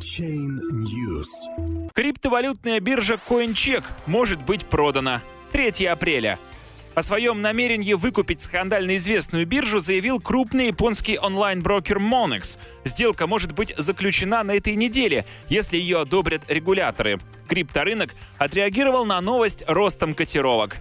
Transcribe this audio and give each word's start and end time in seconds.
Chain 0.00 0.58
News. 0.72 1.90
Криптовалютная 1.92 2.80
биржа 2.80 3.20
CoinCheck 3.28 3.84
может 4.06 4.42
быть 4.42 4.64
продана. 4.64 5.20
3 5.52 5.84
апреля. 5.84 6.38
О 6.94 7.02
своем 7.02 7.42
намерении 7.42 7.92
выкупить 7.92 8.40
скандально 8.40 8.96
известную 8.96 9.46
биржу 9.46 9.78
заявил 9.78 10.18
крупный 10.18 10.68
японский 10.68 11.18
онлайн-брокер 11.18 11.98
Monex. 11.98 12.58
Сделка 12.84 13.26
может 13.26 13.52
быть 13.52 13.74
заключена 13.76 14.42
на 14.42 14.52
этой 14.52 14.74
неделе, 14.74 15.26
если 15.50 15.76
ее 15.76 16.00
одобрят 16.00 16.42
регуляторы. 16.48 17.18
Крипторынок 17.46 18.14
отреагировал 18.38 19.04
на 19.04 19.20
новость 19.20 19.64
ростом 19.66 20.14
котировок. 20.14 20.78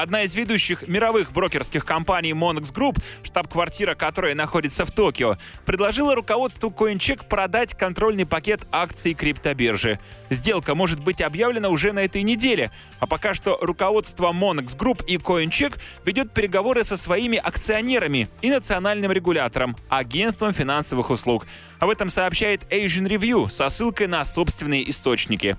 Одна 0.00 0.22
из 0.22 0.32
ведущих 0.36 0.86
мировых 0.86 1.32
брокерских 1.32 1.84
компаний 1.84 2.30
Monex 2.30 2.72
Group, 2.72 3.02
штаб-квартира 3.24 3.96
которой 3.96 4.32
находится 4.32 4.84
в 4.84 4.92
Токио, 4.92 5.38
предложила 5.66 6.14
руководству 6.14 6.70
CoinCheck 6.70 7.26
продать 7.26 7.74
контрольный 7.74 8.24
пакет 8.24 8.60
акций 8.70 9.12
криптобиржи. 9.14 9.98
Сделка 10.30 10.76
может 10.76 11.00
быть 11.00 11.20
объявлена 11.20 11.68
уже 11.68 11.90
на 11.90 12.04
этой 12.04 12.22
неделе, 12.22 12.70
а 13.00 13.08
пока 13.08 13.34
что 13.34 13.58
руководство 13.60 14.30
Monex 14.32 14.78
Group 14.78 15.04
и 15.04 15.16
CoinCheck 15.16 15.76
ведет 16.04 16.32
переговоры 16.32 16.84
со 16.84 16.96
своими 16.96 17.36
акционерами 17.36 18.28
и 18.40 18.50
национальным 18.50 19.10
регулятором, 19.10 19.74
агентством 19.88 20.52
финансовых 20.52 21.10
услуг. 21.10 21.44
Об 21.80 21.90
этом 21.90 22.08
сообщает 22.08 22.72
Asian 22.72 23.08
Review 23.08 23.50
со 23.50 23.68
ссылкой 23.68 24.06
на 24.06 24.24
собственные 24.24 24.88
источники. 24.88 25.56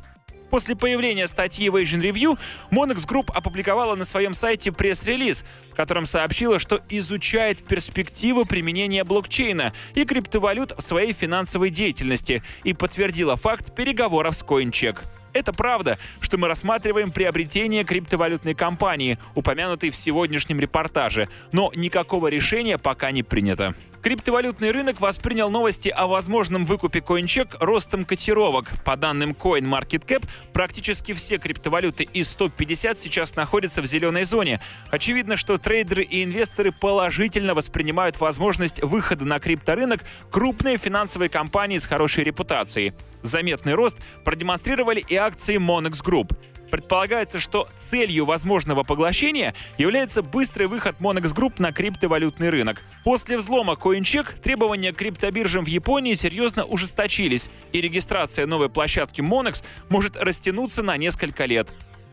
После 0.50 0.76
появления 0.76 1.28
статьи 1.28 1.70
в 1.70 1.76
Asian 1.76 2.02
Review, 2.02 2.38
Monex 2.72 3.08
Group 3.08 3.32
опубликовала 3.34 3.96
на 3.96 4.04
своем 4.04 4.34
сайте 4.34 4.72
пресс-релиз, 4.72 5.46
в 5.72 5.76
котором 5.76 6.06
сообщила, 6.06 6.60
что 6.60 6.82
изучает 6.90 7.64
перспективы 7.64 8.46
применения 8.46 9.04
блокчейна 9.04 9.74
и 9.94 10.06
криптовалют 10.06 10.74
в 10.78 10.82
своей 10.82 11.14
финансовой 11.14 11.70
деятельности 11.70 12.44
и 12.64 12.74
подтвердила 12.74 13.36
факт 13.36 13.76
переговоров 13.76 14.36
с 14.36 14.44
CoinCheck. 14.44 15.00
Это 15.34 15.54
правда, 15.54 16.00
что 16.22 16.38
мы 16.40 16.48
рассматриваем 16.48 17.12
приобретение 17.12 17.84
криптовалютной 17.84 18.56
компании, 18.56 19.20
упомянутой 19.36 19.92
в 19.92 19.96
сегодняшнем 19.96 20.60
репортаже, 20.60 21.30
но 21.52 21.72
никакого 21.76 22.28
решения 22.28 22.80
пока 22.80 23.12
не 23.12 23.22
принято. 23.22 23.76
Криптовалютный 24.02 24.72
рынок 24.72 25.02
воспринял 25.02 25.50
новости 25.50 25.90
о 25.90 26.08
возможном 26.08 26.66
выкупе 26.66 27.00
CoinCheck 27.00 27.58
ростом 27.60 28.06
котировок. 28.06 28.72
По 28.86 28.96
данным 28.96 29.32
CoinMarketCap, 29.32 30.26
практически 30.54 31.12
все 31.12 31.38
криптовалюты 31.38 32.04
из 32.04 32.30
150 32.30 32.98
сейчас 32.98 33.36
находятся 33.36 33.82
в 33.82 33.86
зеленой 33.86 34.24
зоне. 34.24 34.62
Очевидно, 34.90 35.36
что 35.36 35.58
трейдеры 35.58 36.04
и 36.04 36.24
инвесторы 36.24 36.72
положительно 36.72 37.54
воспринимают 37.54 38.22
возможность 38.22 38.82
выхода 38.82 39.26
на 39.26 39.40
крипторынок 39.40 40.06
крупные 40.32 40.78
финансовые 40.78 41.30
компании 41.30 41.78
с 41.78 41.86
хорошей 41.86 42.24
репутацией. 42.24 42.94
Заметный 43.22 43.74
рост 43.74 43.98
продемонстрировали 44.24 45.04
и 45.06 45.16
акции 45.16 45.58
Monex 45.58 46.02
Group. 46.02 46.38
Предполагается, 46.70 47.40
что 47.40 47.68
целью 47.78 48.26
возможного 48.26 48.84
поглощения 48.84 49.54
является 49.78 50.22
быстрый 50.22 50.68
выход 50.68 50.98
Monex 51.00 51.34
Group 51.34 51.54
на 51.58 51.72
криптовалютный 51.72 52.50
рынок. 52.50 52.82
После 53.04 53.38
взлома 53.38 53.74
CoinCheck 53.74 54.40
требования 54.42 54.94
к 54.94 54.98
криптобиржам 54.98 55.66
в 55.66 55.68
Японии 55.68 56.14
серьезно 56.14 56.66
ужесточились, 56.66 57.50
и 57.72 57.82
регистрация 57.82 58.46
новой 58.46 58.70
площадки 58.70 59.22
Monex 59.22 59.64
может 59.90 60.16
растянуться 60.16 60.84
на 60.84 60.98
несколько 60.98 61.46
лет. 61.46 61.70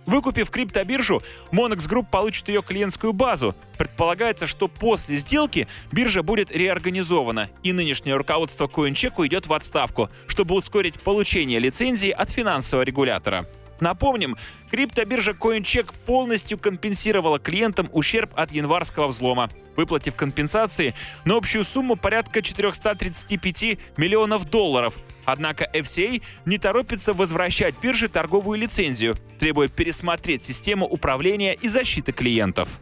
Выкупив 0.07 0.51
криптобиржу, 0.51 1.21
Monex 1.51 1.89
Group 1.89 2.07
получит 2.11 2.49
ее 2.49 2.62
клиентскую 2.62 3.12
базу. 3.12 3.57
Предполагается, 3.77 4.47
что 4.47 4.69
после 4.69 5.17
сделки 5.17 5.67
биржа 5.91 6.23
будет 6.23 6.51
реорганизована, 6.53 7.51
и 7.65 7.73
нынешнее 7.73 8.15
руководство 8.15 8.69
CoinCheck 8.69 9.15
уйдет 9.17 9.49
в 9.49 9.53
отставку, 9.53 10.09
чтобы 10.29 10.55
ускорить 10.55 10.95
получение 11.01 11.59
лицензии 11.59 12.11
от 12.11 12.31
финансового 12.31 12.84
регулятора. 12.84 13.47
Напомним, 13.81 14.37
криптобиржа 14.71 15.33
CoinCheck 15.33 15.93
полностью 16.07 16.59
компенсировала 16.59 17.39
клиентам 17.39 17.89
ущерб 17.93 18.33
от 18.37 18.53
январского 18.53 19.09
взлома, 19.09 19.50
выплатив 19.77 20.15
компенсации 20.15 20.95
на 21.25 21.37
общую 21.37 21.65
сумму 21.65 21.97
порядка 21.97 22.43
435 22.43 23.78
миллионов 23.97 24.49
долларов. 24.49 24.95
Однако 25.25 25.69
FCA 25.75 26.23
не 26.45 26.59
торопится 26.59 27.12
возвращать 27.12 27.75
бирже 27.81 28.09
торговую 28.09 28.59
лицензию, 28.59 29.17
требуя 29.39 29.69
пересмотреть 29.69 30.45
систему 30.45 30.87
управления 30.87 31.55
и 31.55 31.69
защиты 31.69 32.12
клиентов. 32.12 32.81